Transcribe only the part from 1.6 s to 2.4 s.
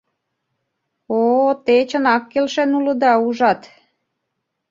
те, чынак,